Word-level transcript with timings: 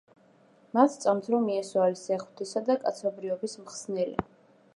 მათ 0.77 0.93
სწამთ 0.93 1.29
რომ 1.35 1.45
იესო 1.57 1.83
არის 1.89 2.01
ძე 2.09 2.19
ღვთისა 2.25 2.65
და 2.71 2.79
კაცობრიობის 2.87 3.57
მხსნელი. 3.67 4.19